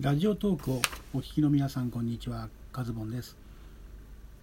[0.00, 0.82] ラジオトークを
[1.14, 2.48] お聞きの皆さんこんにちは。
[2.72, 3.36] カズボンです。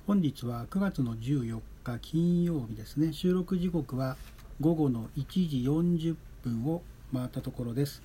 [0.07, 3.11] 本日は9月の14日金曜日ですね。
[3.11, 4.15] 収録時刻は
[4.61, 6.81] 午後の1時40分を
[7.13, 8.01] 回ったところです。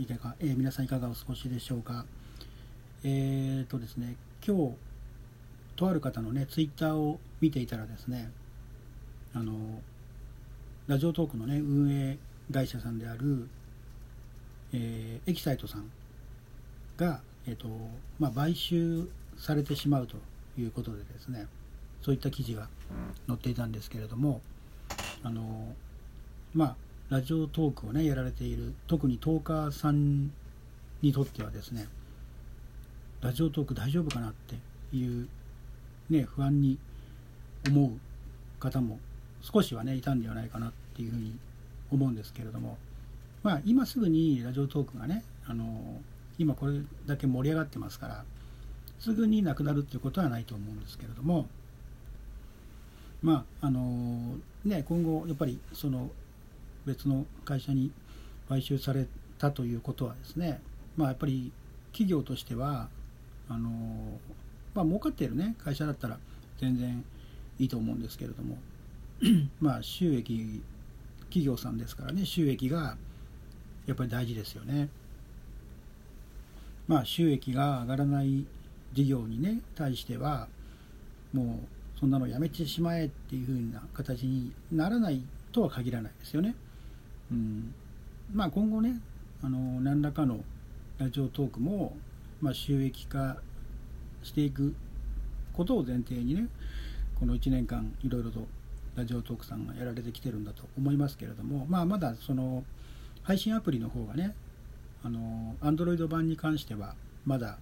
[0.00, 2.04] いかが、えー、皆さんいかがお過ごしでしょうか？
[3.04, 4.74] えーとですね今日
[5.76, 8.32] とある方のねツイッターを見ていたらですね
[9.34, 9.52] あの
[10.88, 12.18] ラジオトークのね運営
[12.52, 13.48] 会社さんである、
[14.72, 15.88] えー、エキサイトさん
[16.96, 17.68] が、えーと
[18.18, 20.16] まあ、買収されてしまうと
[20.58, 21.46] いうことでですね
[22.02, 22.68] そういった記事が
[23.26, 24.40] 載っていたんですけれども
[25.22, 25.74] あの
[26.54, 26.76] まあ
[27.08, 30.30] ラジオトークをねやられている特にトーカーさん
[31.02, 31.86] にとってはですね
[33.20, 34.56] ラジオトーク大丈夫かなって
[34.96, 35.28] いう
[36.10, 36.78] ね不安に
[37.68, 37.90] 思う
[38.60, 38.98] 方も
[39.42, 41.36] 少しはねいたんではないかなっていうふうに
[41.92, 42.78] 思うんですけれども
[43.42, 45.64] まあ今すぐにラジオトークがねあの
[46.38, 48.24] 今これだけ盛り上がってますから
[48.98, 51.46] すぐになくなるっていうことはないと思うんですけれども
[53.22, 56.10] まああのね今後やっぱりその
[56.84, 57.90] 別の会社に
[58.48, 59.06] 買収され
[59.38, 60.60] たということはですね
[60.96, 61.52] まあやっぱり
[61.92, 62.88] 企業としては
[63.48, 63.70] あの
[64.74, 66.18] まあ儲かっているね会社だったら
[66.60, 67.04] 全然
[67.58, 68.58] いいと思うんですけれども
[69.60, 70.62] まあ収益
[71.24, 72.96] 企業さんですからね収益が
[73.86, 74.88] やっぱり大事ですよね。
[76.88, 78.44] まあ、収益が上がらない
[78.92, 80.48] 事業にね対しては
[81.32, 81.60] も
[81.96, 86.54] うそんなのやめてしまえっていうふうな形にならないとは限らないですよね。
[87.30, 87.74] うん、
[88.32, 89.00] まあ今後ね
[89.42, 90.40] あの何らかの
[90.98, 91.96] ラジオトークも、
[92.40, 93.36] まあ、収益化
[94.22, 94.74] していく
[95.52, 96.48] ことを前提にね
[97.18, 98.46] この1年間いろいろと
[98.94, 102.64] ラジオトークさんがやられてきてるんだと思いますけれども、まあ、まだその
[103.22, 104.34] 配信アプリの方がね
[105.04, 106.94] あの Android 版に関しては
[107.24, 107.58] まだ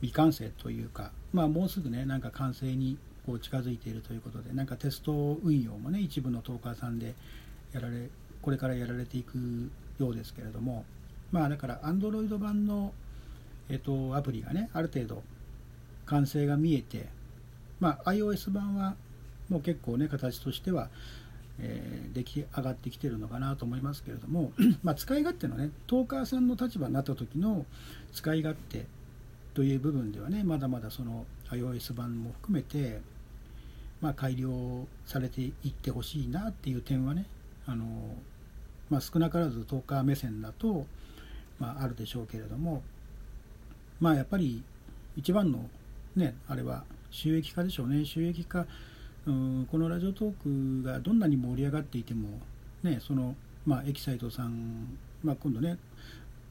[0.00, 7.14] 未完成というか、まあ、もうすぐねなんか完成にこう近づいているということでなんかテスト運用もね一部のトーカーさんで
[7.72, 8.08] やられ
[8.40, 10.84] これからやられていくようですけれども
[11.32, 12.92] まあだから Android 版の、
[13.68, 15.22] えっと、アプリがねある程度
[16.06, 17.06] 完成が見えて、
[17.80, 18.94] まあ、iOS 版は
[19.48, 20.88] もう結構ね形としては
[21.60, 24.52] えー、出来上がってきてるのかなと思いますけれども、
[24.82, 27.66] まあ、使い勝手のねトーカーさんの立場になった時の
[28.12, 28.86] 使い勝手
[29.54, 33.00] という部分ではねまだまだその iOS 版も含めて、
[34.00, 37.26] まあ、改良されていってほしいなっていう点はね
[37.66, 37.84] あの、
[38.90, 40.86] まあ、少なからずトーカー目線だと、
[41.58, 42.82] まあ、あるでしょうけれども
[44.00, 44.62] まあやっぱり
[45.16, 45.68] 一番の
[46.14, 48.04] ねあれは収益化でしょうね。
[48.04, 48.66] 収益化
[49.26, 52.28] うんこのラジオトークがどんなに盛り上がっていても、
[52.82, 53.34] ね、その、
[53.66, 55.78] まあ、エキサイトさん、まあ、今度ね、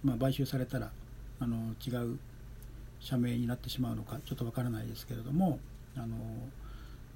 [0.03, 0.91] まあ、買収されたら
[1.39, 2.19] あの違う
[3.00, 5.59] 社名になってしまうのかちょっとわからないですけれども
[5.95, 6.16] あの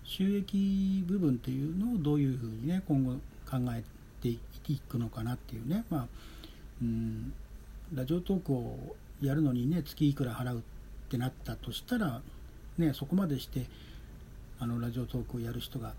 [0.04, 3.14] 収益部分というのをどういうふうにね今後
[3.50, 3.84] 考え
[4.22, 4.40] てい
[4.88, 6.08] くのかなっていうね、まあ、
[6.82, 7.34] うん
[7.94, 10.62] ラジオトークをやるのにね月いくら払うっ
[11.10, 12.22] てなったとしたら、
[12.78, 13.66] ね、そこまでして
[14.62, 15.94] あのラジオトークをやる人が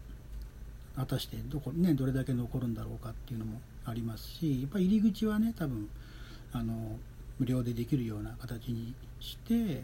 [0.96, 5.88] 果たしてどこ、ね、どれだけ残るんだろうかっていうのもありますしやっぱ入り口はね多分
[6.52, 6.96] あの
[7.40, 9.82] 無料でできるような形にして、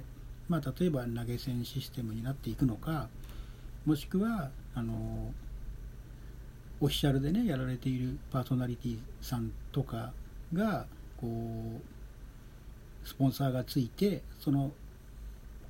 [0.49, 3.09] まあ、例えば投げ銭システムになっていくのか
[3.85, 5.33] もしくはあの
[6.81, 10.13] オフィシャルでねやられているパーソナリティさんとか
[10.55, 10.87] が
[11.21, 14.71] こうスポンサーがついてその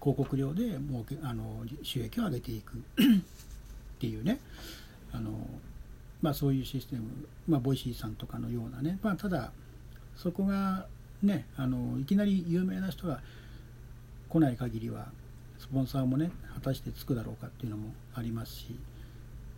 [0.00, 2.76] 広告料でもうあの収益を上げていく。
[2.98, 4.38] っていうね。
[5.12, 5.30] あの、
[6.22, 7.02] まあ、そういうシステム、
[7.48, 9.52] まあ、ボイシーさんとかのようなね、まあ、ただ
[10.16, 10.86] そこが
[11.22, 13.20] ねあのいきなり有名な人が
[14.28, 15.06] 来ない限りは
[15.58, 18.76] スポンサーもね果たしてつくだろうかっていうのもありますし、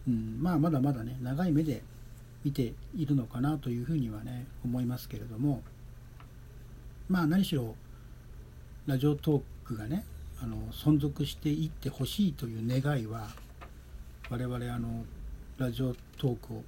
[0.07, 1.83] うん、まあまだまだね長い目で
[2.45, 5.63] 見ているのかなというふうにはね思いますけれども
[7.09, 7.75] まあ何しろ
[8.87, 10.05] ラジオトークがね
[10.43, 13.29] あの存続していってほしいという願いは
[14.31, 15.05] 我々あの
[15.59, 16.63] ラジオトークを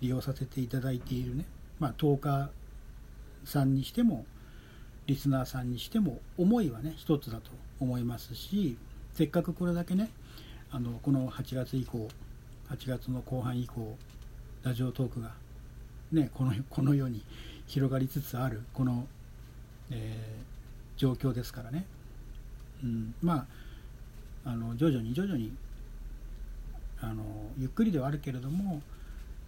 [0.00, 1.44] 利用させていただいているね、
[1.78, 2.48] まあ、トーカー
[3.44, 4.24] さんにしても
[5.06, 7.50] リスナーさんにしても思いはね一つだと
[7.80, 8.78] 思いますし
[9.12, 10.08] せっかくこれだけね
[10.70, 12.08] あのこの8月以降
[12.70, 13.96] 8月の後半以降
[14.62, 15.32] ラジオトークが
[16.12, 17.22] ねこのこの世に
[17.66, 19.06] 広がりつつあるこの、
[19.90, 21.86] えー、状況ですからね。
[22.82, 23.46] うん、ま
[24.44, 25.52] ああの徐々に徐々に
[27.00, 27.22] あの
[27.58, 28.82] ゆっくりではあるけれども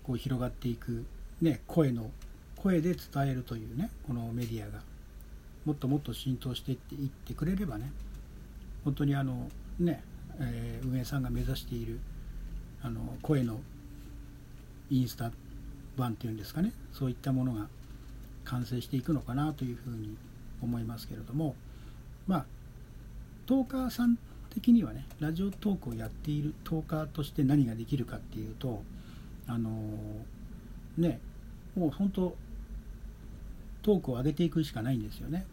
[0.03, 1.05] こう広がっていく、
[1.41, 2.11] ね、声の
[2.57, 4.81] 声で伝えるというねこのメディアが、
[5.65, 7.91] もっともっと浸透していっていってくれればね
[8.85, 9.49] 本当にあの
[9.79, 10.03] ね、
[10.39, 11.99] えー、運営さんが目指している
[12.83, 13.61] あの声の
[14.91, 15.31] インスタ
[15.97, 17.67] 版っていうんですかねそういったものが
[18.45, 20.17] 完成していくのかなというふうに
[20.63, 21.55] 思いますけれども
[22.27, 22.45] まあ
[23.47, 24.19] トーカーさん
[24.51, 28.83] 的にはねラジオトークをやっているトーカーとして何ができるかっていうと
[29.47, 31.21] あのー、ね
[31.75, 32.37] もう本当
[33.83, 35.45] トークを上げていくしかないんですよね。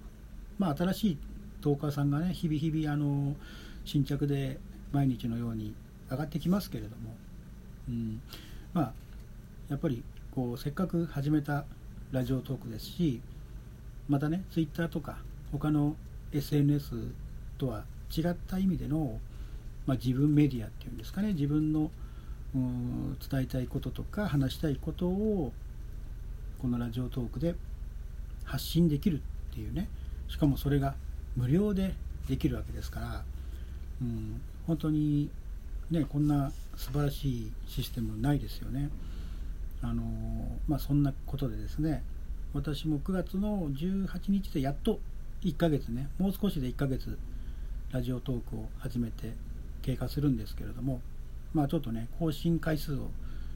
[0.60, 1.18] まあ、新しい
[1.62, 3.36] トーカーさんがね日々日々あの
[3.86, 4.60] 新着で
[4.92, 5.74] 毎日のように
[6.12, 7.16] 上がってきますけれども、
[7.88, 8.22] うん、
[8.74, 8.94] まあ
[9.70, 11.66] やっぱりこうせっかく始めた
[12.12, 13.22] ラジオトークですし
[14.08, 15.18] またねツイッターとか
[15.52, 15.96] 他の
[16.32, 16.96] SNS
[17.60, 17.84] とは
[18.16, 19.20] 違った意味での、
[19.86, 21.34] まあ、自分メディアっていうんですかね。
[21.34, 21.92] 自分の
[23.30, 25.54] 伝えたいこととか話したいことを
[26.60, 27.54] このラジオトークで
[28.44, 29.88] 発信できるっていうね。
[30.28, 30.96] しかもそれが
[31.36, 31.94] 無料で
[32.28, 33.24] できるわけですから、
[34.02, 35.30] うん、本当に
[35.92, 38.90] ねこんな素晴らしいシステムないですよね。
[39.82, 40.04] あの
[40.68, 42.04] まあ、そんなことでですね。
[42.54, 45.00] 私も9月の18日でやっと
[45.44, 46.10] 1ヶ月ね。
[46.18, 47.18] もう少しで1ヶ月
[47.92, 49.34] ラジオトークを始めて
[49.82, 51.02] 経過するんですけれども
[51.54, 53.10] まあちょっとね更新回数を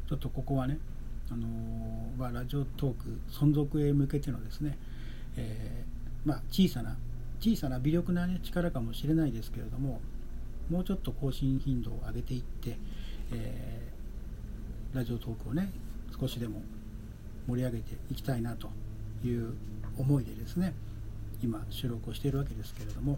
[0.09, 0.79] ちょっとここはね
[1.31, 1.47] あの
[2.17, 4.77] まあ、ラジオトーク存続へ向けてのですね、
[5.37, 6.95] えー、まあ、小さな
[7.39, 9.99] 小さな微力な、ね、力かもしれないですけれども
[10.69, 12.77] もうちょっと更新頻度を上げていって、
[13.31, 15.71] えー、ラジオトークをね
[16.19, 16.61] 少しでも
[17.47, 18.69] 盛り上げていきたいなと
[19.25, 19.53] いう
[19.97, 20.73] 思いでですね
[21.41, 23.17] 今収録をしているわけですけれども、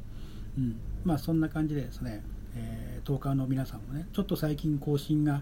[0.58, 2.24] うん、まあそんな感じでですね、
[2.56, 5.42] えー、トーカーの皆さんもねちょっと最近更新が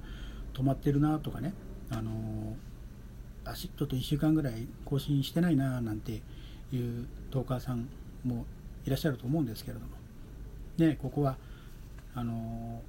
[0.54, 1.54] 止まってるなとかね
[1.90, 2.56] あの
[3.46, 6.22] あちょっと1週間ぐらい更新してないななんて
[6.72, 7.88] いうトーカーさん
[8.24, 8.46] も
[8.86, 10.04] いらっしゃると思うんですけれども。
[10.78, 11.38] ねここは
[12.16, 12.82] あの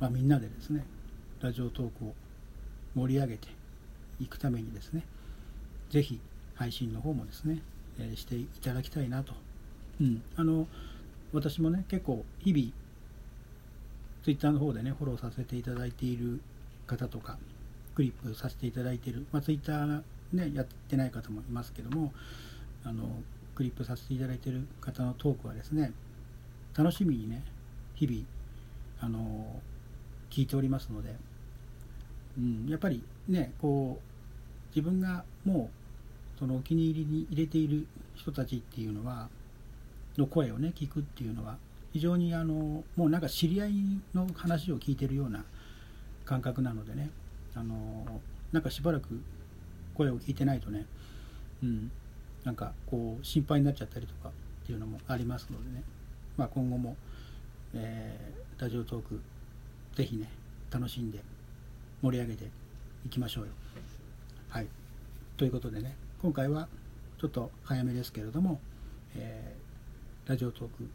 [0.00, 0.84] まあ、みんなでですね
[1.40, 2.14] ラジオトークを
[2.94, 3.48] 盛り上げて
[4.20, 5.04] いくためにですね
[5.90, 6.20] 是非
[6.54, 7.60] 配信の方もですね、
[7.98, 9.34] えー、していただきたいなと、
[10.00, 10.66] うん、あの
[11.32, 12.72] 私もね結構日々
[14.24, 16.40] Twitter の方でねフォローさせていただいている
[16.86, 17.38] 方とか
[17.94, 20.02] クリップさせていただいている、まあ、Twitter
[20.32, 22.12] ねやってない方もいますけども
[22.84, 23.04] あの
[23.54, 25.92] クリップさせていただいている方のトークはですね
[26.76, 27.42] 楽しみにね
[27.94, 28.22] 日々
[29.00, 29.60] あの
[30.30, 31.14] 聞いておりますので、
[32.38, 35.70] うん、やっぱりねこう自分がも
[36.36, 39.28] うそのお気に入りに入れている人たちっていうのは
[40.18, 41.56] の声をね聞くっていうのは
[41.92, 43.72] 非常にあのもうなんか知り合い
[44.14, 45.44] の話を聞いてるような
[46.24, 47.10] 感覚なのでね
[47.54, 48.06] あの
[48.52, 49.20] なんかしばらく
[49.94, 50.84] 声を聞いてないとね、
[51.62, 51.90] うん、
[52.44, 54.32] なんかこう心配になっちゃったりとかっ
[54.66, 55.82] ていうのもありますのでね、
[56.36, 56.96] まあ、今後も、
[57.74, 59.20] えー、ラジオトーク
[59.94, 60.28] ぜひね
[60.70, 61.20] 楽しんで
[62.02, 62.44] 盛り上げて
[63.06, 63.50] いきましょうよ。
[64.48, 64.66] はい、
[65.36, 66.68] ということでね今回は
[67.18, 68.60] ちょっと早めですけれども、
[69.16, 69.55] えー、
[70.26, 70.88] ラジオトーク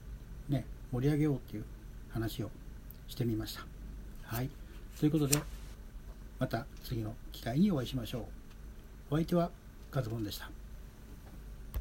[0.49, 1.63] ね盛り上げようっていう
[2.09, 2.49] 話を
[3.07, 3.65] してみました。
[4.23, 4.49] はい
[4.99, 5.37] ということで
[6.37, 8.21] また次の機会にお会いしましょう。
[9.11, 9.49] お相手は
[9.89, 10.60] カズボンでした。